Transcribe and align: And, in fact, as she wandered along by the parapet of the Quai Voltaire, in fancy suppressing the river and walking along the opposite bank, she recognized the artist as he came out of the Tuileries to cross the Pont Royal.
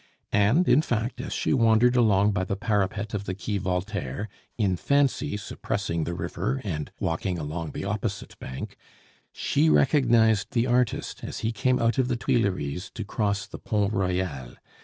And, 0.33 0.67
in 0.67 0.81
fact, 0.81 1.21
as 1.21 1.31
she 1.31 1.53
wandered 1.53 1.95
along 1.95 2.31
by 2.31 2.43
the 2.43 2.55
parapet 2.55 3.13
of 3.13 3.25
the 3.25 3.35
Quai 3.35 3.59
Voltaire, 3.59 4.29
in 4.57 4.75
fancy 4.75 5.37
suppressing 5.37 6.05
the 6.05 6.15
river 6.15 6.59
and 6.63 6.91
walking 6.99 7.37
along 7.37 7.69
the 7.73 7.85
opposite 7.85 8.35
bank, 8.39 8.77
she 9.31 9.69
recognized 9.69 10.53
the 10.53 10.65
artist 10.65 11.23
as 11.23 11.41
he 11.41 11.51
came 11.51 11.77
out 11.77 11.99
of 11.99 12.07
the 12.07 12.17
Tuileries 12.17 12.89
to 12.95 13.03
cross 13.03 13.45
the 13.45 13.59
Pont 13.59 13.93
Royal. 13.93 14.55